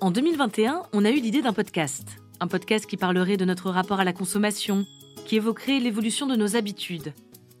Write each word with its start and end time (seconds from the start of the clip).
En 0.00 0.12
2021, 0.12 0.84
on 0.92 1.04
a 1.04 1.10
eu 1.10 1.18
l'idée 1.20 1.42
d'un 1.42 1.52
podcast. 1.52 2.22
Un 2.38 2.46
podcast 2.46 2.86
qui 2.86 2.96
parlerait 2.96 3.36
de 3.36 3.44
notre 3.44 3.68
rapport 3.68 3.98
à 3.98 4.04
la 4.04 4.12
consommation, 4.12 4.86
qui 5.26 5.34
évoquerait 5.34 5.80
l'évolution 5.80 6.28
de 6.28 6.36
nos 6.36 6.54
habitudes. 6.54 7.12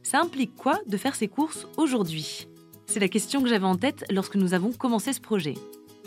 Ça 0.04 0.20
implique 0.20 0.54
quoi 0.54 0.78
de 0.86 0.96
faire 0.96 1.16
ses 1.16 1.26
courses 1.26 1.66
aujourd'hui? 1.76 2.46
C'est 2.86 3.00
la 3.00 3.08
question 3.08 3.42
que 3.42 3.48
j'avais 3.48 3.66
en 3.66 3.74
tête 3.74 4.04
lorsque 4.12 4.36
nous 4.36 4.54
avons 4.54 4.70
commencé 4.70 5.12
ce 5.12 5.20
projet. 5.20 5.54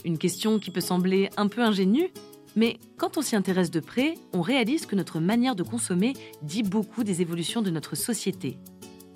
Une 0.05 0.17
question 0.17 0.57
qui 0.57 0.71
peut 0.71 0.79
sembler 0.79 1.30
un 1.36 1.50
peu 1.50 1.64
ingénue, 1.64 2.14
mais 2.55 2.79
quand 2.95 3.18
on 3.18 3.21
s'y 3.21 3.36
intéresse 3.36 3.70
de 3.70 3.82
près, 3.82 4.13
on 4.32 4.41
réalise 4.41 4.86
que 4.86 4.95
notre 4.95 5.20
manière 5.20 5.57
de 5.57 5.63
consommer 5.63 6.13
dit 6.43 6.63
beaucoup 6.63 7.04
des 7.04 7.21
évolutions 7.21 7.61
de 7.61 7.71
notre 7.71 7.98
société. 7.98 8.57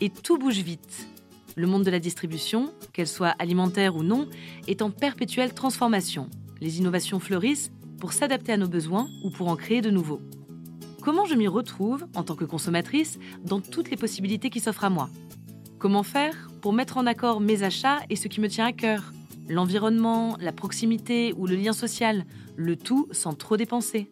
Et 0.02 0.09
tout 0.09 0.38
bouge 0.38 0.59
vite. 0.59 1.07
Le 1.55 1.66
monde 1.66 1.84
de 1.84 1.91
la 1.91 2.00
distribution, 2.00 2.73
qu'elle 2.91 3.07
soit 3.07 3.36
alimentaire 3.39 3.95
ou 3.95 4.04
non, 4.04 4.27
est 4.68 4.82
en 4.82 4.91
perpétuelle 4.91 5.54
transformation. 5.54 6.29
Les 6.66 6.79
innovations 6.79 7.20
fleurissent 7.20 7.70
pour 7.99 8.12
s'adapter 8.12 8.52
à 8.52 8.58
nos 8.58 8.67
besoins 8.67 9.08
ou 9.23 9.30
pour 9.30 9.49
en 9.49 9.55
créer 9.55 9.81
de 9.81 9.91
nouveaux. 9.91 10.20
Comment 11.03 11.26
je 11.26 11.35
m'y 11.35 11.48
retrouve, 11.48 12.07
en 12.16 12.23
tant 12.23 12.35
que 12.35 12.44
consommatrice, 12.44 13.20
dans 13.44 13.62
toutes 13.62 13.91
les 13.91 13.98
possibilités 13.98 14.49
qui 14.49 14.59
s'offrent 14.59 14.85
à 14.85 14.90
moi? 14.90 15.12
Comment 15.77 16.02
faire 16.02 16.49
pour 16.62 16.73
mettre 16.73 16.98
en 16.98 17.05
accord 17.05 17.40
mes 17.40 17.62
achats 17.62 17.99
et 18.09 18.16
ce 18.16 18.27
qui 18.27 18.41
me 18.41 18.49
tient 18.49 18.66
à 18.66 18.71
cœur? 18.71 19.13
L'environnement, 19.48 20.38
la 20.41 20.52
proximité 20.52 21.35
ou 21.38 21.45
le 21.45 21.55
lien 21.55 21.71
social, 21.71 22.26
le 22.55 22.76
tout 22.76 23.07
sans 23.12 23.35
trop 23.35 23.57
dépenser. 23.57 24.09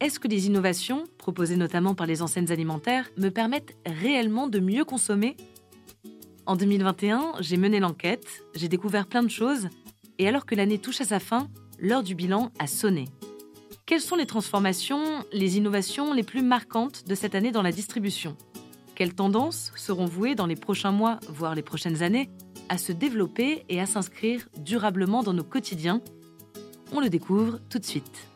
Est-ce 0.00 0.20
que 0.20 0.28
les 0.28 0.48
innovations, 0.48 1.04
proposées 1.16 1.56
notamment 1.56 1.94
par 1.94 2.06
les 2.06 2.20
enseignes 2.20 2.52
alimentaires, 2.52 3.08
me 3.16 3.30
permettent 3.30 3.74
réellement 3.86 4.46
de 4.46 4.60
mieux 4.60 4.84
consommer? 4.84 5.38
En 6.44 6.54
2021, 6.54 7.32
j'ai 7.40 7.56
mené 7.56 7.80
l'enquête, 7.80 8.44
j'ai 8.54 8.68
découvert 8.68 9.06
plein 9.06 9.22
de 9.22 9.30
choses, 9.30 9.68
et 10.18 10.28
alors 10.28 10.46
que 10.46 10.54
l'année 10.54 10.78
touche 10.78 11.00
à 11.00 11.04
sa 11.04 11.20
fin, 11.20 11.48
l'heure 11.78 12.02
du 12.02 12.14
bilan 12.14 12.50
a 12.58 12.66
sonné. 12.66 13.06
Quelles 13.86 14.00
sont 14.00 14.16
les 14.16 14.26
transformations, 14.26 15.24
les 15.32 15.56
innovations 15.58 16.12
les 16.12 16.22
plus 16.22 16.42
marquantes 16.42 17.06
de 17.06 17.14
cette 17.14 17.34
année 17.34 17.52
dans 17.52 17.62
la 17.62 17.72
distribution? 17.72 18.36
Quelles 18.94 19.14
tendances 19.14 19.72
seront 19.76 20.06
vouées 20.06 20.34
dans 20.34 20.46
les 20.46 20.56
prochains 20.56 20.90
mois, 20.90 21.20
voire 21.28 21.54
les 21.54 21.62
prochaines 21.62 22.02
années, 22.02 22.30
à 22.68 22.78
se 22.78 22.92
développer 22.92 23.64
et 23.68 23.80
à 23.80 23.86
s'inscrire 23.86 24.48
durablement 24.58 25.22
dans 25.22 25.34
nos 25.34 25.44
quotidiens? 25.44 26.00
On 26.92 27.00
le 27.00 27.10
découvre 27.10 27.60
tout 27.68 27.78
de 27.78 27.84
suite. 27.84 28.26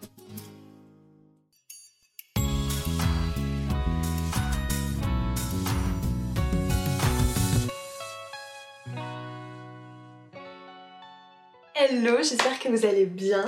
Hello, 11.75 12.17
j'espère 12.19 12.59
que 12.59 12.69
vous 12.69 12.85
allez 12.85 13.07
bien. 13.07 13.45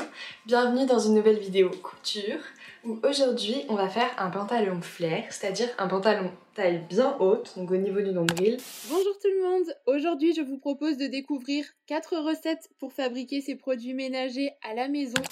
Bienvenue 0.47 0.87
dans 0.87 0.99
une 0.99 1.15
nouvelle 1.15 1.39
vidéo 1.39 1.71
couture 1.71 2.39
où 2.85 2.99
aujourd'hui 3.03 3.65
on 3.69 3.75
va 3.75 3.89
faire 3.89 4.11
un 4.17 4.31
pantalon 4.31 4.81
flair, 4.81 5.25
c'est-à-dire 5.31 5.69
un 5.79 5.89
pantalon 5.89 6.31
taille 6.55 6.83
bien 6.89 7.17
haute, 7.19 7.53
donc 7.57 7.71
au 7.71 7.77
niveau 7.77 8.01
du 8.01 8.13
nombril. 8.13 8.59
Bonjour 8.89 9.19
tout 9.21 9.29
le 9.29 9.43
monde, 9.43 9.75
aujourd'hui 9.87 10.35
je 10.35 10.41
vous 10.41 10.59
propose 10.59 10.97
de 10.97 11.07
découvrir 11.07 11.65
4 11.87 12.17
recettes 12.19 12.71
pour 12.79 12.93
fabriquer 12.93 13.41
ces 13.41 13.57
produits 13.57 13.95
ménagers 13.95 14.53
à 14.69 14.75
la 14.75 14.89
maison. 14.89 15.23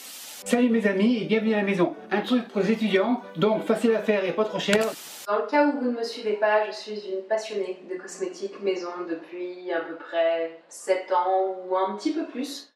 Salut 0.45 0.69
mes 0.69 0.87
amis 0.87 1.23
et 1.23 1.27
bienvenue 1.27 1.55
à 1.55 1.59
la 1.59 1.65
maison. 1.65 1.95
Un 2.11 2.23
truc 2.23 2.49
pour 2.49 2.61
les 2.61 2.73
étudiants, 2.73 3.23
donc 3.37 3.65
facile 3.67 3.95
à 3.95 4.03
faire 4.03 4.25
et 4.25 4.33
pas 4.33 4.45
trop 4.45 4.59
cher. 4.59 4.85
Dans 5.27 5.37
le 5.37 5.47
cas 5.47 5.69
où 5.69 5.79
vous 5.79 5.91
ne 5.91 5.97
me 5.97 6.03
suivez 6.03 6.33
pas, 6.33 6.67
je 6.67 6.73
suis 6.73 7.01
une 7.13 7.23
passionnée 7.29 7.79
de 7.89 7.97
cosmétiques 7.97 8.61
maison 8.63 8.89
depuis 9.09 9.71
à 9.73 9.81
peu 9.81 9.95
près 9.95 10.61
7 10.69 11.13
ans 11.13 11.57
ou 11.69 11.77
un 11.77 11.97
petit 11.97 12.13
peu 12.13 12.27
plus. 12.27 12.70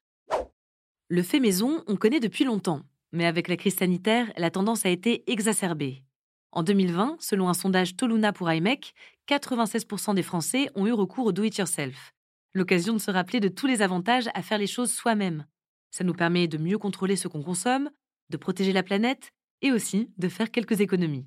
Le 1.09 1.23
fait 1.23 1.41
maison, 1.41 1.85
on 1.87 1.97
connaît 1.97 2.21
depuis 2.21 2.45
longtemps, 2.45 2.83
mais 3.13 3.27
avec 3.27 3.49
la 3.49 3.57
crise 3.57 3.77
sanitaire, 3.77 4.33
la 4.39 4.51
tendance 4.51 4.87
a 4.87 4.89
été 4.89 5.31
exacerbée. 5.31 6.03
En 6.51 6.63
2020, 6.63 7.17
selon 7.21 7.49
un 7.49 7.55
sondage 7.55 7.97
Toluna 7.97 8.33
pour 8.33 8.51
IMEC, 8.51 8.95
96% 9.29 10.15
des 10.15 10.23
Français 10.23 10.71
ont 10.75 10.87
eu 10.87 10.93
recours 10.93 11.27
au 11.27 11.33
do-it-yourself. 11.33 12.15
L'occasion 12.55 12.95
de 12.95 12.99
se 12.99 13.11
rappeler 13.11 13.41
de 13.41 13.49
tous 13.49 13.67
les 13.67 13.83
avantages 13.83 14.29
à 14.33 14.43
faire 14.43 14.59
les 14.59 14.67
choses 14.67 14.93
soi-même. 14.93 15.45
Ça 15.91 16.05
nous 16.05 16.15
permet 16.15 16.49
de 16.49 16.57
mieux 16.59 16.79
contrôler 16.79 17.17
ce 17.17 17.29
qu'on 17.29 17.43
consomme, 17.43 17.91
de 18.31 18.37
protéger 18.37 18.73
la 18.73 18.83
planète 18.83 19.33
et 19.61 19.73
aussi 19.73 20.11
de 20.17 20.29
faire 20.29 20.51
quelques 20.51 20.81
économies. 20.81 21.27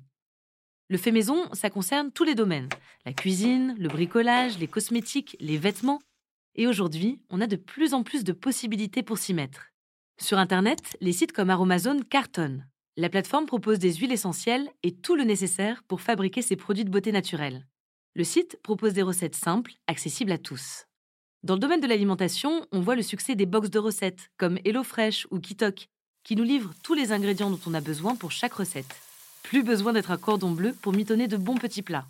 Le 0.90 0.96
fait 0.96 1.12
maison, 1.12 1.44
ça 1.52 1.70
concerne 1.70 2.10
tous 2.10 2.24
les 2.24 2.34
domaines 2.34 2.68
la 3.04 3.12
cuisine, 3.12 3.76
le 3.78 3.88
bricolage, 3.88 4.58
les 4.58 4.66
cosmétiques, 4.66 5.36
les 5.38 5.56
vêtements. 5.56 6.00
Et 6.54 6.66
aujourd'hui, 6.66 7.20
on 7.30 7.40
a 7.40 7.46
de 7.46 7.56
plus 7.56 7.94
en 7.94 8.02
plus 8.02 8.24
de 8.24 8.32
possibilités 8.32 9.02
pour 9.02 9.18
s'y 9.18 9.34
mettre. 9.34 9.68
Sur 10.20 10.38
Internet, 10.38 10.96
les 11.00 11.12
sites 11.12 11.32
comme 11.32 11.50
Aromazone 11.50 12.04
cartonnent. 12.04 12.66
La 12.96 13.08
plateforme 13.08 13.46
propose 13.46 13.78
des 13.78 13.94
huiles 13.94 14.12
essentielles 14.12 14.68
et 14.82 14.92
tout 14.92 15.14
le 15.14 15.22
nécessaire 15.22 15.84
pour 15.84 16.00
fabriquer 16.00 16.42
ses 16.42 16.56
produits 16.56 16.84
de 16.84 16.90
beauté 16.90 17.12
naturelle. 17.12 17.66
Le 18.16 18.24
site 18.24 18.58
propose 18.64 18.94
des 18.94 19.02
recettes 19.02 19.36
simples, 19.36 19.74
accessibles 19.86 20.32
à 20.32 20.38
tous. 20.38 20.86
Dans 21.44 21.54
le 21.54 21.60
domaine 21.60 21.80
de 21.80 21.86
l'alimentation, 21.86 22.66
on 22.72 22.80
voit 22.80 22.96
le 22.96 23.02
succès 23.02 23.36
des 23.36 23.46
box 23.46 23.70
de 23.70 23.78
recettes 23.78 24.30
comme 24.36 24.58
HelloFresh 24.64 25.28
ou 25.30 25.38
Kitok, 25.38 25.88
qui 26.24 26.34
nous 26.34 26.42
livrent 26.42 26.74
tous 26.82 26.94
les 26.94 27.12
ingrédients 27.12 27.50
dont 27.50 27.60
on 27.66 27.74
a 27.74 27.80
besoin 27.80 28.16
pour 28.16 28.32
chaque 28.32 28.54
recette. 28.54 29.00
Plus 29.44 29.62
besoin 29.62 29.92
d'être 29.92 30.10
un 30.10 30.18
cordon 30.18 30.50
bleu 30.50 30.72
pour 30.72 30.92
mitonner 30.92 31.28
de 31.28 31.36
bons 31.36 31.56
petits 31.56 31.82
plats. 31.82 32.08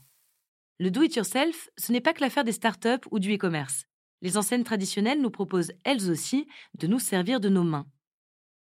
Le 0.78 0.90
do-it-yourself, 0.90 1.68
ce 1.76 1.92
n'est 1.92 2.00
pas 2.00 2.14
que 2.14 2.22
l'affaire 2.22 2.44
des 2.44 2.52
startups 2.52 3.06
ou 3.10 3.18
du 3.18 3.34
e-commerce 3.34 3.87
les 4.22 4.36
enseignes 4.36 4.64
traditionnelles 4.64 5.20
nous 5.20 5.30
proposent 5.30 5.72
elles 5.84 6.10
aussi 6.10 6.46
de 6.78 6.86
nous 6.86 6.98
servir 6.98 7.40
de 7.40 7.48
nos 7.48 7.64
mains. 7.64 7.86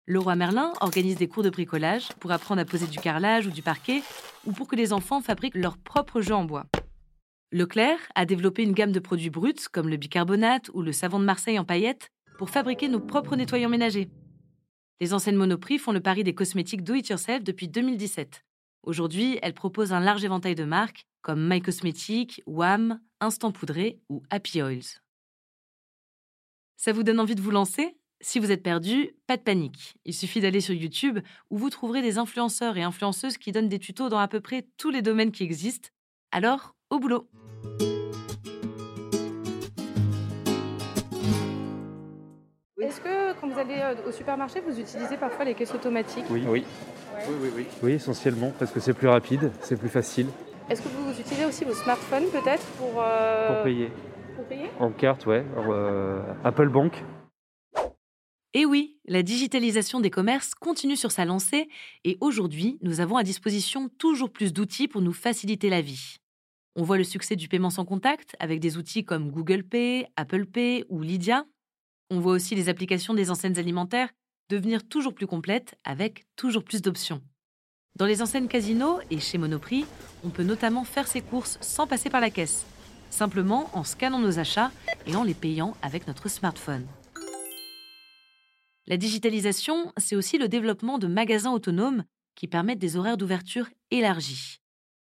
Leroy 0.07 0.37
Merlin 0.37 0.73
organise 0.81 1.17
des 1.17 1.29
cours 1.29 1.43
de 1.43 1.51
bricolage 1.51 2.09
pour 2.21 2.31
apprendre 2.31 2.61
à 2.61 2.65
poser 2.65 2.87
du 2.87 2.99
carrelage 2.99 3.47
ou 3.47 3.51
du 3.51 3.63
parquet 3.63 4.03
ou 4.45 4.53
pour 4.53 4.69
que 4.69 4.77
les 4.77 4.93
enfants 4.93 5.23
fabriquent 5.23 5.55
leurs 5.55 5.79
propres 5.79 6.21
jeux 6.21 6.35
en 6.35 6.45
bois. 6.45 6.67
Leclerc 7.53 8.01
a 8.15 8.27
développé 8.27 8.65
une 8.65 8.73
gamme 8.73 8.93
de 8.93 9.01
produits 9.01 9.31
bruts 9.31 9.69
comme 9.73 9.89
le 9.89 9.97
bicarbonate 9.97 10.71
ou 10.75 10.83
le 10.83 10.93
savon 10.93 11.21
de 11.21 11.25
Marseille 11.25 11.59
en 11.59 11.65
paillettes 11.65 12.11
pour 12.37 12.51
fabriquer 12.51 12.89
nos 12.89 13.01
propres 13.01 13.37
nettoyants 13.37 13.69
ménagers. 13.69 14.11
Les 15.01 15.15
enseignes 15.15 15.37
Monoprix 15.37 15.79
font 15.79 15.93
le 15.93 16.01
pari 16.01 16.25
des 16.25 16.35
cosmétiques 16.35 16.83
do-it-yourself 16.83 17.43
depuis 17.43 17.69
2017. 17.69 18.45
Aujourd'hui, 18.83 19.39
elles 19.41 19.55
proposent 19.55 19.93
un 19.93 20.01
large 20.01 20.25
éventail 20.25 20.55
de 20.55 20.65
marques 20.65 21.07
comme 21.23 21.49
My 21.49 21.63
Cosmetics, 21.63 22.43
Wham, 22.47 23.01
Instant 23.21 23.53
Poudré 23.53 24.01
ou 24.11 24.23
Happy 24.31 24.61
Oils. 24.61 25.04
Ça 26.77 26.93
vous 26.93 27.03
donne 27.03 27.21
envie 27.21 27.35
de 27.35 27.41
vous 27.41 27.51
lancer? 27.51 27.97
Si 28.21 28.39
vous 28.39 28.51
êtes 28.51 28.63
perdu, 28.63 29.11
pas 29.27 29.37
de 29.37 29.43
panique. 29.43 29.97
Il 30.05 30.15
suffit 30.15 30.41
d'aller 30.41 30.61
sur 30.61 30.75
YouTube 30.75 31.19
où 31.51 31.59
vous 31.59 31.71
trouverez 31.71 32.03
des 32.03 32.19
influenceurs 32.19 32.77
et 32.77 32.83
influenceuses 32.83 33.39
qui 33.39 33.53
donnent 33.53 33.69
des 33.69 33.79
tutos 33.79 34.09
dans 34.09 34.19
à 34.19 34.29
peu 34.29 34.41
près 34.41 34.67
tous 34.77 34.91
les 34.91 35.03
domaines 35.03 35.31
qui 35.31 35.45
existent. 35.45 35.91
Alors, 36.33 36.75
au 36.91 36.99
boulot 36.99 37.29
Est-ce 42.81 43.01
que 43.01 43.41
quand 43.41 43.49
vous 43.49 43.59
allez 43.59 43.79
euh, 43.79 44.09
au 44.09 44.13
supermarché, 44.13 44.61
vous 44.61 44.79
utilisez 44.79 45.17
parfois 45.17 45.45
les 45.45 45.55
caisses 45.55 45.75
automatiques? 45.75 46.25
Oui. 46.31 46.45
Oui. 46.47 46.65
Oui, 47.29 47.35
oui, 47.41 47.49
oui. 47.57 47.67
Oui, 47.83 47.93
essentiellement, 47.93 48.53
parce 48.59 48.73
que 48.73 48.81
c'est 48.81 48.95
plus 48.95 49.09
rapide, 49.09 49.53
c'est 49.61 49.77
plus 49.77 49.89
facile 49.89 50.27
Est-ce 50.69 50.83
que 50.83 50.89
vous 50.89 51.19
utilisez 51.19 51.45
aussi 51.45 51.65
vos 51.65 51.75
smartphones 51.75 52.27
peut-être 52.31 52.65
pour, 52.79 53.03
euh, 53.03 53.55
pour 53.55 53.65
payer. 53.65 53.91
Payer 54.45 54.71
En 54.81 54.91
carte, 54.91 55.27
ouais. 55.27 55.45
euh, 55.57 56.23
Apple 56.45 56.69
Bank. 56.69 57.03
Et 58.57 58.67
oui, 58.67 58.97
la 59.07 59.25
digitalisation 59.25 59.99
des 59.99 60.11
commerces 60.11 60.55
continue 60.55 60.97
sur 60.97 61.11
sa 61.11 61.25
lancée 61.25 61.69
et 62.05 62.17
aujourd'hui, 62.21 62.79
nous 62.83 63.01
avons 63.01 63.17
à 63.17 63.25
disposition 63.25 63.89
toujours 63.99 64.31
plus 64.31 64.53
d'outils 64.53 64.87
pour 64.87 65.03
nous 65.03 65.13
faciliter 65.13 65.69
la 65.69 65.81
vie. 65.81 66.19
On 66.77 66.85
voit 66.85 66.99
le 66.99 67.05
succès 67.05 67.35
du 67.35 67.49
paiement 67.49 67.71
sans 67.71 67.85
contact 67.85 68.37
avec 68.39 68.61
des 68.61 68.77
outils 68.77 69.05
comme 69.05 69.31
Google 69.31 69.65
Pay, 69.65 70.07
Apple 70.17 70.47
Pay 70.47 70.85
ou 70.89 71.03
Lydia. 71.03 71.45
On 72.11 72.21
voit 72.21 72.33
aussi 72.33 72.55
les 72.55 72.69
applications 72.69 73.15
des 73.15 73.31
enseignes 73.31 73.59
alimentaires 73.59 74.11
devenir 74.51 74.87
toujours 74.87 75.15
plus 75.15 75.27
complètes 75.27 75.75
avec 75.85 76.25
toujours 76.37 76.63
plus 76.63 76.83
d'options. 76.83 77.23
Dans 77.97 78.07
les 78.07 78.23
enseignes 78.23 78.49
Casino 78.49 78.99
et 79.11 79.19
chez 79.21 79.39
Monoprix, 79.39 79.85
on 80.25 80.31
peut 80.31 80.43
notamment 80.43 80.85
faire 80.85 81.07
ses 81.07 81.23
courses 81.23 81.59
sans 81.61 81.87
passer 81.87 82.11
par 82.11 82.21
la 82.21 82.31
caisse, 82.31 82.67
simplement 83.15 83.71
en 83.73 83.85
scannant 83.85 84.19
nos 84.19 84.39
achats 84.39 84.73
et 85.07 85.17
en 85.17 85.23
les 85.23 85.35
payant 85.35 85.77
avec 85.83 86.07
notre 86.07 86.29
smartphone. 86.29 86.87
La 88.87 88.97
digitalisation, 88.97 89.93
c'est 89.97 90.17
aussi 90.17 90.37
le 90.37 90.49
développement 90.49 90.99
de 90.99 91.07
magasins 91.07 91.53
autonomes 91.53 92.05
qui 92.35 92.49
permettent 92.49 92.81
des 92.81 92.97
horaires 92.97 93.17
d'ouverture 93.17 93.69
élargis. 93.91 94.61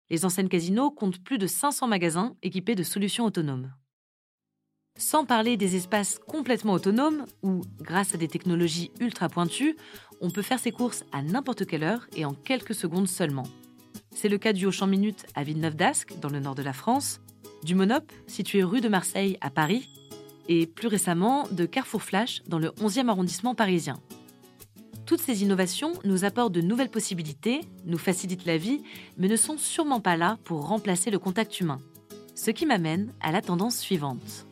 Les 0.09 0.25
enseignes 0.25 0.47
Casino 0.47 0.91
comptent 0.91 1.23
plus 1.23 1.37
de 1.37 1.47
500 1.47 1.87
magasins 1.87 2.35
équipés 2.43 2.75
de 2.75 2.83
solutions 2.83 3.25
autonomes. 3.25 3.73
Sans 4.97 5.25
parler 5.25 5.57
des 5.57 5.75
espaces 5.75 6.19
complètement 6.19 6.73
autonomes 6.73 7.25
où, 7.41 7.61
grâce 7.79 8.13
à 8.13 8.17
des 8.17 8.27
technologies 8.27 8.91
ultra 8.99 9.27
pointues, 9.27 9.75
on 10.21 10.29
peut 10.29 10.43
faire 10.43 10.59
ses 10.59 10.71
courses 10.71 11.03
à 11.11 11.23
n'importe 11.23 11.65
quelle 11.65 11.83
heure 11.83 12.05
et 12.15 12.25
en 12.25 12.33
quelques 12.33 12.75
secondes 12.75 13.07
seulement. 13.07 13.47
C'est 14.11 14.29
le 14.29 14.37
cas 14.37 14.53
du 14.53 14.67
Auchan 14.67 14.85
Minute 14.85 15.25
à 15.33 15.43
Villeneuve-d'Ascq, 15.43 16.19
dans 16.19 16.29
le 16.29 16.39
nord 16.39 16.53
de 16.53 16.61
la 16.61 16.73
France, 16.73 17.19
du 17.63 17.75
Monop, 17.75 18.11
situé 18.27 18.63
rue 18.63 18.81
de 18.81 18.89
Marseille 18.89 19.37
à 19.41 19.49
Paris, 19.49 19.89
et 20.47 20.67
plus 20.67 20.87
récemment 20.87 21.47
de 21.51 21.65
Carrefour 21.65 22.03
Flash 22.03 22.41
dans 22.47 22.59
le 22.59 22.69
11e 22.69 23.07
arrondissement 23.07 23.55
parisien. 23.55 23.99
Toutes 25.05 25.21
ces 25.21 25.43
innovations 25.43 25.93
nous 26.05 26.25
apportent 26.25 26.53
de 26.53 26.61
nouvelles 26.61 26.89
possibilités, 26.89 27.61
nous 27.85 27.97
facilitent 27.97 28.45
la 28.45 28.57
vie, 28.57 28.81
mais 29.17 29.27
ne 29.27 29.35
sont 29.35 29.57
sûrement 29.57 29.99
pas 29.99 30.17
là 30.17 30.37
pour 30.43 30.67
remplacer 30.67 31.11
le 31.11 31.19
contact 31.19 31.59
humain. 31.59 31.79
Ce 32.35 32.51
qui 32.51 32.65
m'amène 32.65 33.13
à 33.21 33.31
la 33.31 33.41
tendance 33.41 33.77
suivante. 33.77 34.47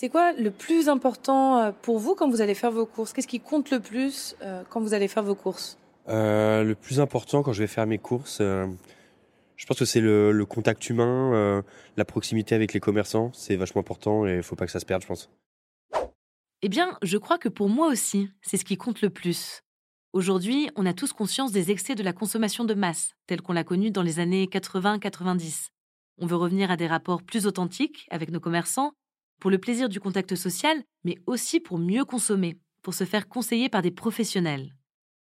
C'est 0.00 0.10
quoi 0.10 0.32
le 0.32 0.52
plus 0.52 0.88
important 0.88 1.58
euh, 1.58 1.72
pour 1.82 1.98
vous 1.98 2.14
quand 2.14 2.30
vous 2.30 2.40
allez 2.40 2.54
faire 2.54 2.70
vos 2.70 2.86
courses? 2.86 3.12
Qu'est-ce 3.12 3.26
qui 3.26 3.40
compte 3.40 3.72
le 3.72 3.80
plus 3.80 4.36
euh, 4.42 4.62
quand 4.70 4.80
vous 4.80 4.94
allez 4.94 5.08
faire 5.08 5.24
vos 5.24 5.34
courses? 5.34 5.76
Euh, 6.08 6.64
Le 6.64 6.74
plus 6.74 7.00
important 7.00 7.42
quand 7.42 7.52
je 7.52 7.62
vais 7.62 7.66
faire 7.66 7.86
mes 7.86 7.98
courses, 7.98 8.38
euh, 8.40 8.66
je 9.56 9.66
pense 9.66 9.78
que 9.78 9.84
c'est 9.84 10.00
le, 10.00 10.44
contact 10.44 10.88
humain, 10.88 11.32
euh, 11.34 11.62
la 11.96 12.04
proximité 12.04 12.54
avec 12.54 12.72
les 12.72 12.80
commerçants. 12.80 13.30
C'est 13.34 13.56
vachement 13.56 13.80
important 13.80 14.26
et 14.26 14.36
il 14.36 14.42
faut 14.42 14.56
pas 14.56 14.66
que 14.66 14.72
ça 14.72 14.80
se 14.80 14.86
perde, 14.86 15.02
je 15.02 15.08
pense. 15.08 15.30
Eh 16.62 16.68
bien, 16.68 16.96
je 17.02 17.18
crois 17.18 17.38
que 17.38 17.48
pour 17.48 17.68
moi 17.68 17.88
aussi, 17.88 18.30
c'est 18.42 18.56
ce 18.56 18.64
qui 18.64 18.76
compte 18.76 19.02
le 19.02 19.10
plus. 19.10 19.62
Aujourd'hui, 20.12 20.70
on 20.74 20.86
a 20.86 20.94
tous 20.94 21.12
conscience 21.12 21.52
des 21.52 21.70
excès 21.70 21.94
de 21.94 22.02
la 22.02 22.12
consommation 22.12 22.64
de 22.64 22.74
masse, 22.74 23.12
telle 23.26 23.42
qu'on 23.42 23.52
l'a 23.52 23.64
connue 23.64 23.90
dans 23.90 24.02
les 24.02 24.20
années 24.20 24.46
80-90. 24.46 25.68
On 26.20 26.26
veut 26.26 26.36
revenir 26.36 26.70
à 26.70 26.76
des 26.76 26.86
rapports 26.86 27.22
plus 27.22 27.46
authentiques 27.46 28.06
avec 28.10 28.30
nos 28.30 28.40
commerçants 28.40 28.92
pour 29.38 29.50
le 29.50 29.58
plaisir 29.58 29.88
du 29.88 30.00
contact 30.00 30.34
social, 30.34 30.82
mais 31.04 31.16
aussi 31.26 31.60
pour 31.60 31.78
mieux 31.78 32.04
consommer, 32.04 32.56
pour 32.82 32.94
se 32.94 33.04
faire 33.04 33.28
conseiller 33.28 33.68
par 33.68 33.82
des 33.82 33.90
professionnels. 33.90 34.74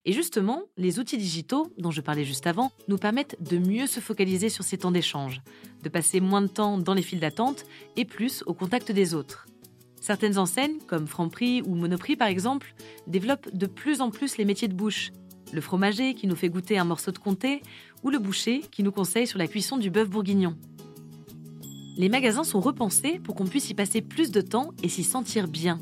Et 0.05 0.11
justement, 0.11 0.63
les 0.77 0.99
outils 0.99 1.17
digitaux, 1.17 1.71
dont 1.77 1.91
je 1.91 2.01
parlais 2.01 2.25
juste 2.25 2.47
avant, 2.47 2.71
nous 2.87 2.97
permettent 2.97 3.37
de 3.41 3.57
mieux 3.57 3.87
se 3.87 3.99
focaliser 3.99 4.49
sur 4.49 4.63
ces 4.63 4.77
temps 4.77 4.91
d'échange, 4.91 5.41
de 5.81 5.89
passer 5.89 6.19
moins 6.19 6.41
de 6.41 6.47
temps 6.47 6.77
dans 6.77 6.93
les 6.93 7.01
files 7.01 7.19
d'attente 7.19 7.65
et 7.95 8.05
plus 8.05 8.43
au 8.45 8.53
contact 8.53 8.91
des 8.91 9.13
autres. 9.13 9.47
Certaines 10.01 10.37
enseignes, 10.37 10.79
comme 10.87 11.07
Franprix 11.07 11.61
ou 11.61 11.75
Monoprix 11.75 12.17
par 12.17 12.27
exemple, 12.27 12.75
développent 13.07 13.55
de 13.55 13.65
plus 13.65 14.01
en 14.01 14.11
plus 14.11 14.37
les 14.37 14.45
métiers 14.45 14.67
de 14.67 14.73
bouche. 14.73 15.11
Le 15.53 15.61
fromager 15.61 16.15
qui 16.15 16.27
nous 16.27 16.35
fait 16.35 16.49
goûter 16.49 16.77
un 16.77 16.83
morceau 16.83 17.11
de 17.11 17.19
comté 17.19 17.61
ou 18.03 18.09
le 18.09 18.19
boucher 18.19 18.61
qui 18.71 18.83
nous 18.83 18.91
conseille 18.91 19.27
sur 19.27 19.39
la 19.39 19.47
cuisson 19.47 19.77
du 19.77 19.89
bœuf 19.89 20.09
bourguignon 20.09 20.57
les 21.97 22.09
magasins 22.09 22.43
sont 22.43 22.59
repensés 22.59 23.19
pour 23.19 23.35
qu'on 23.35 23.45
puisse 23.45 23.69
y 23.69 23.73
passer 23.73 24.01
plus 24.01 24.31
de 24.31 24.41
temps 24.41 24.71
et 24.81 24.89
s'y 24.89 25.03
sentir 25.03 25.47
bien. 25.47 25.79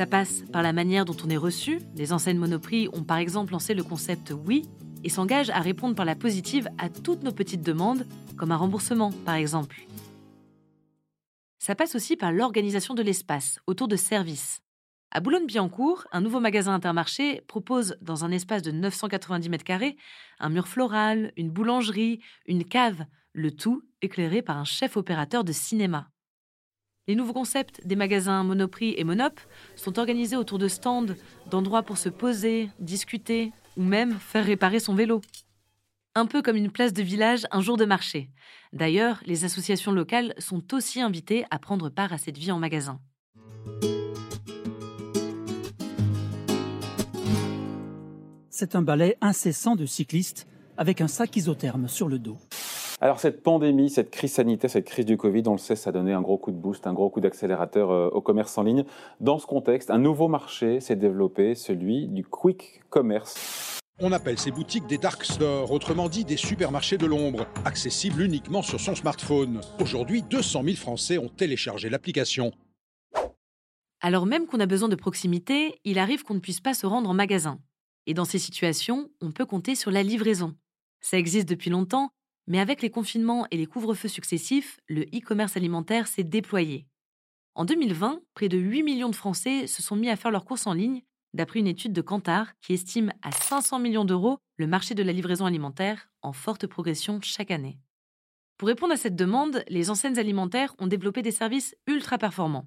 Ça 0.00 0.06
passe 0.06 0.44
par 0.50 0.62
la 0.62 0.72
manière 0.72 1.04
dont 1.04 1.16
on 1.22 1.28
est 1.28 1.36
reçu. 1.36 1.78
Les 1.94 2.14
enseignes 2.14 2.38
Monoprix 2.38 2.88
ont 2.94 3.04
par 3.04 3.18
exemple 3.18 3.52
lancé 3.52 3.74
le 3.74 3.82
concept 3.82 4.32
Oui 4.46 4.66
et 5.04 5.10
s'engagent 5.10 5.50
à 5.50 5.60
répondre 5.60 5.94
par 5.94 6.06
la 6.06 6.14
positive 6.14 6.70
à 6.78 6.88
toutes 6.88 7.22
nos 7.22 7.32
petites 7.32 7.60
demandes, 7.60 8.06
comme 8.38 8.50
un 8.50 8.56
remboursement 8.56 9.12
par 9.26 9.34
exemple. 9.34 9.76
Ça 11.58 11.74
passe 11.74 11.96
aussi 11.96 12.16
par 12.16 12.32
l'organisation 12.32 12.94
de 12.94 13.02
l'espace 13.02 13.58
autour 13.66 13.88
de 13.88 13.96
services. 13.96 14.62
À 15.10 15.20
Boulogne-Billancourt, 15.20 16.06
un 16.12 16.22
nouveau 16.22 16.40
magasin 16.40 16.72
intermarché 16.72 17.42
propose, 17.46 17.94
dans 18.00 18.24
un 18.24 18.30
espace 18.30 18.62
de 18.62 18.70
990 18.70 19.50
mètres 19.50 19.64
carrés, 19.64 19.98
un 20.38 20.48
mur 20.48 20.66
floral, 20.66 21.30
une 21.36 21.50
boulangerie, 21.50 22.20
une 22.46 22.64
cave, 22.64 23.04
le 23.34 23.50
tout 23.50 23.82
éclairé 24.00 24.40
par 24.40 24.56
un 24.56 24.64
chef 24.64 24.96
opérateur 24.96 25.44
de 25.44 25.52
cinéma. 25.52 26.08
Les 27.08 27.14
nouveaux 27.14 27.32
concepts 27.32 27.86
des 27.86 27.96
magasins 27.96 28.44
Monoprix 28.44 28.94
et 28.96 29.04
Monop 29.04 29.40
sont 29.74 29.98
organisés 29.98 30.36
autour 30.36 30.58
de 30.58 30.68
stands, 30.68 31.06
d'endroits 31.50 31.82
pour 31.82 31.98
se 31.98 32.08
poser, 32.08 32.68
discuter 32.78 33.52
ou 33.76 33.82
même 33.82 34.18
faire 34.18 34.44
réparer 34.44 34.80
son 34.80 34.94
vélo. 34.94 35.20
Un 36.14 36.26
peu 36.26 36.42
comme 36.42 36.56
une 36.56 36.70
place 36.70 36.92
de 36.92 37.02
village 37.02 37.46
un 37.50 37.60
jour 37.60 37.76
de 37.76 37.84
marché. 37.84 38.30
D'ailleurs, 38.72 39.20
les 39.26 39.44
associations 39.44 39.92
locales 39.92 40.34
sont 40.38 40.74
aussi 40.74 41.00
invitées 41.00 41.44
à 41.50 41.58
prendre 41.58 41.88
part 41.88 42.12
à 42.12 42.18
cette 42.18 42.38
vie 42.38 42.52
en 42.52 42.58
magasin. 42.58 43.00
C'est 48.50 48.74
un 48.74 48.82
balai 48.82 49.16
incessant 49.20 49.74
de 49.74 49.86
cyclistes 49.86 50.46
avec 50.76 51.00
un 51.00 51.08
sac 51.08 51.34
isotherme 51.36 51.88
sur 51.88 52.08
le 52.08 52.18
dos. 52.18 52.38
Alors 53.02 53.18
cette 53.18 53.42
pandémie, 53.42 53.88
cette 53.88 54.10
crise 54.10 54.34
sanitaire, 54.34 54.68
cette 54.68 54.84
crise 54.84 55.06
du 55.06 55.16
Covid, 55.16 55.44
on 55.46 55.52
le 55.52 55.58
sait, 55.58 55.74
ça 55.74 55.88
a 55.88 55.92
donné 55.94 56.12
un 56.12 56.20
gros 56.20 56.36
coup 56.36 56.50
de 56.50 56.56
boost, 56.58 56.86
un 56.86 56.92
gros 56.92 57.08
coup 57.08 57.20
d'accélérateur 57.20 57.90
euh, 57.90 58.10
au 58.10 58.20
commerce 58.20 58.58
en 58.58 58.62
ligne. 58.62 58.84
Dans 59.20 59.38
ce 59.38 59.46
contexte, 59.46 59.90
un 59.90 59.96
nouveau 59.96 60.28
marché 60.28 60.80
s'est 60.80 60.96
développé, 60.96 61.54
celui 61.54 62.08
du 62.08 62.24
quick 62.24 62.82
commerce. 62.90 63.78
On 64.00 64.12
appelle 64.12 64.38
ces 64.38 64.50
boutiques 64.50 64.86
des 64.86 64.98
dark 64.98 65.24
stores, 65.24 65.72
autrement 65.72 66.10
dit 66.10 66.26
des 66.26 66.36
supermarchés 66.36 66.98
de 66.98 67.06
l'ombre, 67.06 67.46
accessibles 67.64 68.20
uniquement 68.20 68.60
sur 68.60 68.78
son 68.78 68.94
smartphone. 68.94 69.62
Aujourd'hui, 69.80 70.22
200 70.22 70.62
000 70.62 70.76
Français 70.76 71.16
ont 71.16 71.28
téléchargé 71.28 71.88
l'application. 71.88 72.52
Alors 74.02 74.26
même 74.26 74.46
qu'on 74.46 74.60
a 74.60 74.66
besoin 74.66 74.90
de 74.90 74.96
proximité, 74.96 75.80
il 75.84 75.98
arrive 75.98 76.22
qu'on 76.22 76.34
ne 76.34 76.40
puisse 76.40 76.60
pas 76.60 76.74
se 76.74 76.86
rendre 76.86 77.08
en 77.08 77.14
magasin. 77.14 77.60
Et 78.06 78.12
dans 78.12 78.26
ces 78.26 78.38
situations, 78.38 79.08
on 79.22 79.32
peut 79.32 79.46
compter 79.46 79.74
sur 79.74 79.90
la 79.90 80.02
livraison. 80.02 80.54
Ça 81.00 81.16
existe 81.16 81.48
depuis 81.48 81.70
longtemps, 81.70 82.10
mais 82.50 82.58
avec 82.58 82.82
les 82.82 82.90
confinements 82.90 83.46
et 83.52 83.56
les 83.56 83.66
couvre-feux 83.66 84.08
successifs, 84.08 84.80
le 84.88 85.02
e-commerce 85.14 85.56
alimentaire 85.56 86.08
s'est 86.08 86.24
déployé. 86.24 86.84
En 87.54 87.64
2020, 87.64 88.22
près 88.34 88.48
de 88.48 88.58
8 88.58 88.82
millions 88.82 89.08
de 89.08 89.14
Français 89.14 89.68
se 89.68 89.84
sont 89.84 89.94
mis 89.94 90.10
à 90.10 90.16
faire 90.16 90.32
leurs 90.32 90.44
courses 90.44 90.66
en 90.66 90.72
ligne, 90.72 91.02
d'après 91.32 91.60
une 91.60 91.68
étude 91.68 91.92
de 91.92 92.02
Kantar 92.02 92.48
qui 92.60 92.72
estime 92.72 93.12
à 93.22 93.30
500 93.30 93.78
millions 93.78 94.04
d'euros 94.04 94.38
le 94.56 94.66
marché 94.66 94.96
de 94.96 95.04
la 95.04 95.12
livraison 95.12 95.46
alimentaire 95.46 96.08
en 96.22 96.32
forte 96.32 96.66
progression 96.66 97.20
chaque 97.22 97.52
année. 97.52 97.78
Pour 98.56 98.66
répondre 98.66 98.94
à 98.94 98.96
cette 98.96 99.14
demande, 99.14 99.62
les 99.68 99.88
enseignes 99.88 100.18
alimentaires 100.18 100.74
ont 100.80 100.88
développé 100.88 101.22
des 101.22 101.30
services 101.30 101.76
ultra 101.86 102.18
performants. 102.18 102.66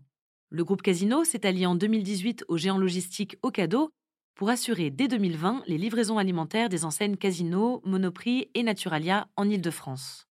Le 0.49 0.63
groupe 0.63 0.81
Casino 0.81 1.25
s'est 1.25 1.45
allié 1.45 1.65
en 1.65 1.75
2018 1.75 2.45
au 2.47 2.55
géant 2.55 2.77
logistique 2.77 3.35
Ocado 3.41 3.91
pour 4.35 4.49
assurer 4.49 4.89
dès 4.89 5.07
2020 5.07 5.63
les 5.67 5.77
livraisons 5.77 6.17
alimentaires 6.17 6.69
des 6.69 6.85
enseignes 6.85 7.17
Casino, 7.17 7.81
Monoprix 7.85 8.49
et 8.53 8.63
Naturalia 8.63 9.27
en 9.35 9.49
Ile-de-France. 9.49 10.27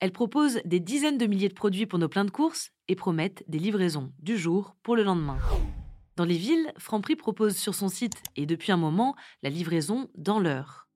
Elles 0.00 0.12
proposent 0.12 0.60
des 0.64 0.80
dizaines 0.80 1.18
de 1.18 1.26
milliers 1.26 1.48
de 1.48 1.54
produits 1.54 1.86
pour 1.86 1.98
nos 1.98 2.08
pleins 2.08 2.24
de 2.24 2.30
courses 2.30 2.70
et 2.88 2.96
promettent 2.96 3.44
des 3.48 3.58
livraisons 3.58 4.12
du 4.18 4.36
jour 4.36 4.76
pour 4.82 4.96
le 4.96 5.02
lendemain. 5.02 5.38
Dans 6.16 6.24
les 6.24 6.36
villes, 6.36 6.72
Franprix 6.78 7.16
propose 7.16 7.56
sur 7.56 7.74
son 7.74 7.88
site 7.88 8.22
et 8.36 8.46
depuis 8.46 8.72
un 8.72 8.76
moment 8.76 9.14
la 9.42 9.50
livraison 9.50 10.08
dans 10.16 10.40
l'heure. 10.40 10.88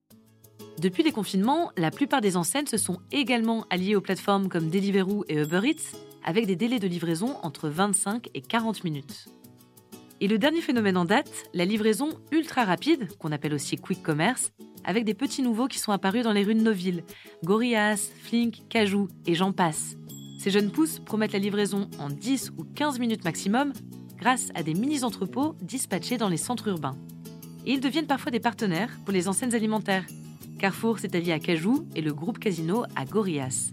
Depuis 0.78 1.02
les 1.02 1.12
confinements, 1.12 1.72
la 1.76 1.90
plupart 1.90 2.20
des 2.20 2.36
enseignes 2.36 2.66
se 2.66 2.78
sont 2.78 3.00
également 3.10 3.66
alliées 3.68 3.96
aux 3.96 4.00
plateformes 4.00 4.48
comme 4.48 4.70
Deliveroo 4.70 5.24
et 5.28 5.40
Uber 5.40 5.60
Eats 5.64 5.96
avec 6.24 6.46
des 6.46 6.56
délais 6.56 6.78
de 6.78 6.88
livraison 6.88 7.36
entre 7.42 7.68
25 7.68 8.28
et 8.34 8.40
40 8.40 8.84
minutes. 8.84 9.28
Et 10.22 10.28
le 10.28 10.38
dernier 10.38 10.60
phénomène 10.60 10.98
en 10.98 11.06
date, 11.06 11.48
la 11.54 11.64
livraison 11.64 12.10
ultra 12.30 12.66
rapide, 12.66 13.08
qu'on 13.16 13.32
appelle 13.32 13.54
aussi 13.54 13.76
quick 13.76 14.02
commerce, 14.02 14.52
avec 14.84 15.06
des 15.06 15.14
petits 15.14 15.40
nouveaux 15.40 15.66
qui 15.66 15.78
sont 15.78 15.92
apparus 15.92 16.24
dans 16.24 16.32
les 16.32 16.44
rues 16.44 16.54
de 16.54 16.60
nos 16.60 16.72
villes, 16.72 17.04
Gorillas, 17.42 18.10
Flink, 18.22 18.68
Cajou 18.68 19.08
et 19.26 19.34
j'en 19.34 19.52
passe. 19.52 19.96
Ces 20.38 20.50
jeunes 20.50 20.70
pousses 20.70 20.98
promettent 20.98 21.32
la 21.32 21.38
livraison 21.38 21.88
en 21.98 22.10
10 22.10 22.52
ou 22.58 22.64
15 22.64 22.98
minutes 22.98 23.24
maximum 23.24 23.72
grâce 24.18 24.50
à 24.54 24.62
des 24.62 24.74
mini-entrepôts 24.74 25.54
dispatchés 25.62 26.18
dans 26.18 26.28
les 26.28 26.36
centres 26.36 26.68
urbains. 26.68 26.98
Et 27.64 27.72
ils 27.72 27.80
deviennent 27.80 28.06
parfois 28.06 28.30
des 28.30 28.40
partenaires 28.40 28.98
pour 29.04 29.12
les 29.12 29.26
enseignes 29.26 29.54
alimentaires. 29.54 30.04
Carrefour 30.58 30.98
s'est 30.98 31.16
allié 31.16 31.32
à 31.32 31.38
Cajou 31.38 31.86
et 31.94 32.02
le 32.02 32.12
groupe 32.12 32.38
Casino 32.38 32.84
à 32.94 33.06
Gorillas. 33.06 33.72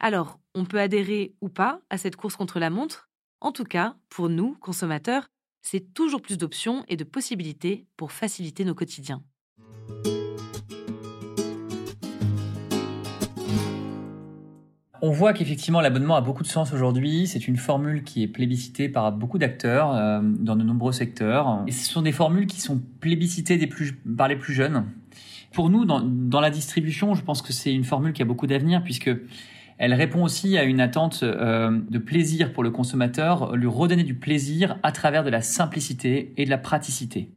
Alors, 0.00 0.40
on 0.56 0.64
peut 0.64 0.80
adhérer 0.80 1.34
ou 1.40 1.48
pas 1.48 1.80
à 1.90 1.98
cette 1.98 2.16
course 2.16 2.36
contre 2.36 2.58
la 2.58 2.70
montre, 2.70 3.05
en 3.46 3.52
tout 3.52 3.62
cas, 3.62 3.94
pour 4.08 4.28
nous, 4.28 4.56
consommateurs, 4.60 5.28
c'est 5.62 5.94
toujours 5.94 6.20
plus 6.20 6.36
d'options 6.36 6.84
et 6.88 6.96
de 6.96 7.04
possibilités 7.04 7.86
pour 7.96 8.10
faciliter 8.10 8.64
nos 8.64 8.74
quotidiens. 8.74 9.22
On 15.00 15.12
voit 15.12 15.32
qu'effectivement 15.32 15.80
l'abonnement 15.80 16.16
a 16.16 16.20
beaucoup 16.22 16.42
de 16.42 16.48
sens 16.48 16.72
aujourd'hui. 16.72 17.28
C'est 17.28 17.46
une 17.46 17.56
formule 17.56 18.02
qui 18.02 18.24
est 18.24 18.26
plébiscitée 18.26 18.88
par 18.88 19.12
beaucoup 19.12 19.38
d'acteurs 19.38 19.94
euh, 19.94 20.20
dans 20.22 20.56
de 20.56 20.64
nombreux 20.64 20.90
secteurs. 20.90 21.62
Ce 21.68 21.88
sont 21.88 22.02
des 22.02 22.10
formules 22.10 22.48
qui 22.48 22.60
sont 22.60 22.82
plébiscitées 22.98 23.64
par 24.16 24.26
les 24.26 24.34
plus 24.34 24.54
jeunes. 24.54 24.86
Pour 25.52 25.70
nous, 25.70 25.84
dans 25.84 26.40
la 26.40 26.50
distribution, 26.50 27.14
je 27.14 27.22
pense 27.22 27.42
que 27.42 27.52
c'est 27.52 27.72
une 27.72 27.84
formule 27.84 28.12
qui 28.12 28.22
a 28.22 28.24
beaucoup 28.24 28.48
d'avenir 28.48 28.82
puisque 28.82 29.10
elle 29.78 29.94
répond 29.94 30.24
aussi 30.24 30.56
à 30.56 30.64
une 30.64 30.80
attente 30.80 31.22
euh, 31.22 31.70
de 31.70 31.98
plaisir 31.98 32.52
pour 32.52 32.62
le 32.62 32.70
consommateur, 32.70 33.56
lui 33.56 33.66
redonner 33.66 34.04
du 34.04 34.18
plaisir 34.18 34.78
à 34.82 34.92
travers 34.92 35.24
de 35.24 35.30
la 35.30 35.42
simplicité 35.42 36.32
et 36.36 36.44
de 36.44 36.50
la 36.50 36.58
praticité. 36.58 37.30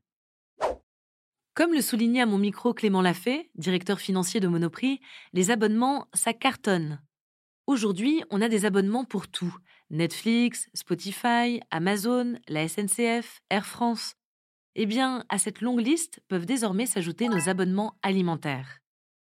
Comme 1.54 1.74
le 1.74 1.82
soulignait 1.82 2.22
à 2.22 2.26
mon 2.26 2.38
micro 2.38 2.74
Clément 2.74 3.02
Lafay, 3.02 3.50
directeur 3.56 4.00
financier 4.00 4.40
de 4.40 4.48
Monoprix, 4.48 5.02
les 5.34 5.52
abonnements, 5.52 6.08
ça 6.14 6.32
cartonne. 6.32 7.02
Aujourd'hui, 7.68 8.24
on 8.30 8.42
a 8.42 8.48
des 8.48 8.66
abonnements 8.66 9.04
pour 9.04 9.28
tout. 9.28 9.54
Netflix, 9.90 10.70
Spotify, 10.74 11.60
Amazon, 11.72 12.40
la 12.48 12.68
SNCF, 12.68 13.42
Air 13.50 13.66
France. 13.66 14.16
Eh 14.76 14.86
bien, 14.86 15.26
à 15.30 15.38
cette 15.38 15.62
longue 15.62 15.86
liste 15.86 16.22
peuvent 16.30 16.46
désormais 16.46 16.86
s'ajouter 16.86 17.28
nos 17.28 17.50
abonnements 17.50 17.96
alimentaires. 18.04 18.80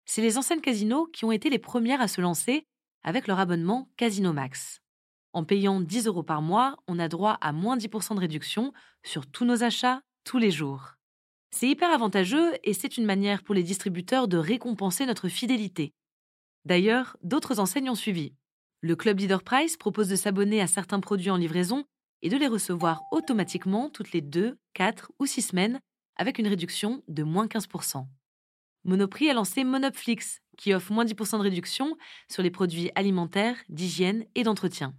C'est 0.06 0.23
les 0.23 0.38
enseignes 0.38 0.61
Casino 0.61 1.06
qui 1.06 1.25
ont 1.25 1.32
été 1.32 1.50
les 1.50 1.58
premières 1.58 2.00
à 2.00 2.08
se 2.08 2.20
lancer 2.20 2.66
avec 3.04 3.26
leur 3.26 3.38
abonnement 3.38 3.88
Casino 3.96 4.32
Max. 4.32 4.80
En 5.32 5.44
payant 5.44 5.80
10 5.80 6.06
euros 6.06 6.23
par 6.23 6.42
mois, 6.42 6.76
on 6.88 6.99
a 6.99 7.08
droit 7.08 7.38
à 7.40 7.52
moins 7.52 7.76
10% 7.76 8.14
de 8.14 8.20
réduction 8.20 8.73
sur 9.02 9.26
tous 9.26 9.44
nos 9.44 9.62
achats, 9.62 10.00
tous 10.25 10.38
les 10.38 10.50
jours. 10.50 10.94
C'est 11.50 11.68
hyper 11.68 11.90
avantageux 11.90 12.52
et 12.64 12.73
c'est 12.73 12.96
une 12.96 13.04
manière 13.04 13.44
pour 13.44 13.54
les 13.54 13.62
distributeurs 13.62 14.26
de 14.26 14.38
récompenser 14.38 15.06
notre 15.06 15.28
fidélité. 15.28 15.92
D'ailleurs, 16.64 17.16
d'autres 17.23 17.61
enseignes 17.61 17.90
ont 17.90 17.94
suivi. 17.94 18.34
Le 18.80 18.96
Club 18.96 19.20
Leader 19.20 19.42
Price 19.42 19.76
propose 19.76 20.08
de 20.08 20.16
s'abonner 20.16 20.61
à 20.61 20.66
certains 20.66 21.00
produits 21.00 21.30
en 21.30 21.37
livraison 21.37 21.84
et 22.23 22.28
de 22.28 22.37
les 22.37 22.49
recevoir 22.49 23.02
automatiquement 23.12 23.90
toutes 23.90 24.12
les 24.12 24.20
2, 24.20 24.56
4 24.73 25.12
ou 25.18 25.26
6 25.26 25.42
semaines 25.42 25.80
avec 26.16 26.38
une 26.38 26.49
réduction 26.49 27.02
de 27.08 27.23
moins 27.23 27.46
15%. 27.46 28.06
Monoprix 28.84 29.30
a 29.30 29.34
lancé 29.34 29.64
Monopflix, 29.64 30.40
qui 30.56 30.75
offre 30.75 30.92
moins 30.92 31.04
10% 31.04 31.38
de 31.38 31.42
réduction 31.42 31.96
sur 32.30 32.42
les 32.42 32.50
produits 32.50 32.90
alimentaires, 32.94 33.56
d'hygiène 33.68 34.26
et 34.34 34.42
d'entretien. 34.42 34.94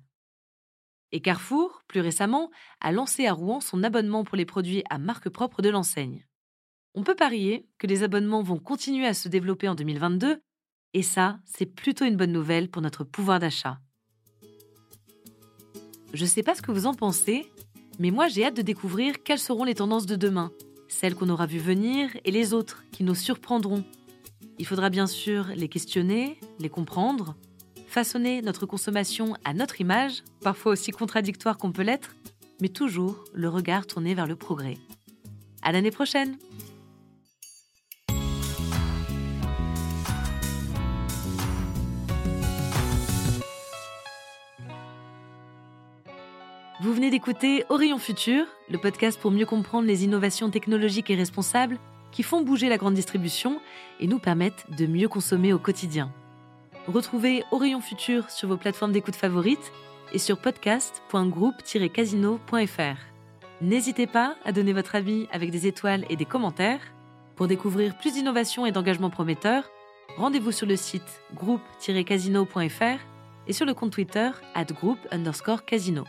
Et 1.12 1.22
Carrefour, 1.22 1.84
plus 1.88 2.02
récemment, 2.02 2.52
a 2.82 2.92
lancé 2.92 3.26
à 3.26 3.34
Rouen 3.34 3.60
son 3.62 3.84
abonnement 3.84 4.24
pour 4.24 4.38
les 4.38 4.46
produits 4.46 4.84
à 4.90 4.98
marque 4.98 5.30
propre 5.30 5.62
de 5.62 5.70
l'enseigne. 5.70 6.26
On 6.94 7.04
peut 7.04 7.16
parier 7.16 7.68
que 7.78 7.88
les 7.88 8.04
abonnements 8.04 8.42
vont 8.42 8.60
continuer 8.60 9.06
à 9.08 9.14
se 9.14 9.28
développer 9.28 9.68
en 9.68 9.76
2022, 9.76 10.42
et 10.94 11.04
ça, 11.04 11.40
c'est 11.46 11.66
plutôt 11.66 12.06
une 12.06 12.16
bonne 12.16 12.32
nouvelle 12.32 12.70
pour 12.70 12.82
notre 12.82 13.04
pouvoir 13.04 13.40
d'achat. 13.40 13.80
Je 16.14 16.24
ne 16.24 16.30
sais 16.30 16.44
pas 16.44 16.56
ce 16.56 16.62
que 16.62 16.72
vous 16.72 16.86
en 16.86 16.94
pensez, 16.94 17.52
mais 18.00 18.12
moi 18.12 18.30
j'ai 18.30 18.46
hâte 18.46 18.56
de 18.56 18.62
découvrir 18.62 19.22
quelles 19.24 19.40
seront 19.40 19.66
les 19.66 19.76
tendances 19.76 20.06
de 20.06 20.16
demain, 20.16 20.52
celles 20.88 21.16
qu'on 21.16 21.30
aura 21.30 21.46
vues 21.46 21.60
venir 21.60 22.10
et 22.24 22.32
les 22.32 22.54
autres 22.54 22.86
qui 22.92 23.04
nous 23.04 23.16
surprendront. 23.16 23.84
Il 24.58 24.66
faudra 24.66 24.90
bien 24.90 25.08
sûr 25.08 25.48
les 25.56 25.68
questionner, 25.68 26.40
les 26.60 26.70
comprendre, 26.70 27.36
façonner 27.88 28.42
notre 28.42 28.66
consommation 28.66 29.36
à 29.44 29.54
notre 29.54 29.82
image, 29.82 30.24
parfois 30.42 30.72
aussi 30.72 30.92
contradictoire 30.92 31.58
qu'on 31.58 31.72
peut 31.72 31.82
l'être, 31.82 32.16
mais 32.62 32.70
toujours 32.70 33.26
le 33.34 33.50
regard 33.50 33.86
tourné 33.86 34.14
vers 34.14 34.28
le 34.28 34.36
progrès. 34.36 34.78
À 35.62 35.72
l'année 35.74 35.92
prochaine! 35.92 36.38
Vous 46.82 46.94
venez 46.94 47.10
d'écouter 47.10 47.66
Orion 47.70 47.98
Futur, 47.98 48.46
le 48.70 48.78
podcast 48.78 49.20
pour 49.20 49.32
mieux 49.32 49.46
comprendre 49.46 49.88
les 49.88 50.04
innovations 50.04 50.50
technologiques 50.50 51.10
et 51.10 51.16
responsables 51.16 51.80
qui 52.16 52.24
font 52.24 52.42
bouger 52.42 52.70
la 52.70 52.78
grande 52.78 52.94
distribution 52.94 53.60
et 54.00 54.08
nous 54.08 54.20
permettent 54.20 54.66
de 54.78 54.88
mieux 54.88 55.10
consommer 55.10 55.52
au 55.52 55.60
quotidien. 55.60 56.14
Retrouvez 56.88 57.44
Orion 57.52 57.82
Futur 57.82 58.30
sur 58.30 58.48
vos 58.48 58.56
plateformes 58.56 58.94
d'écoute 58.94 59.18
favorites 59.18 59.74
et 60.14 60.20
sur 60.20 60.38
podcast.groupe-casino.fr. 60.38 62.98
N'hésitez 63.62 64.08
pas 64.08 64.38
à 64.46 64.54
donner 64.54 64.72
votre 64.72 64.96
avis 64.96 65.28
avec 65.32 65.52
des 65.52 65.68
étoiles 65.68 66.06
et 66.10 66.16
des 66.16 66.24
commentaires. 66.24 66.80
Pour 67.36 67.48
découvrir 67.48 67.98
plus 67.98 68.14
d'innovations 68.14 68.66
et 68.66 68.72
d'engagements 68.72 69.10
prometteurs, 69.10 69.70
rendez-vous 70.16 70.54
sur 70.54 70.68
le 70.68 70.78
site 70.78 71.22
groupe-casino.fr 71.34 73.00
et 73.48 73.54
sur 73.54 73.66
le 73.66 73.74
compte 73.74 73.92
Twitter 73.92 74.30
at 74.54 74.66
groupe 74.66 75.00
underscore 75.12 75.66
casino. 75.66 76.06